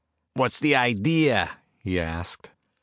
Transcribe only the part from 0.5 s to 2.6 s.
the idea?" he asked.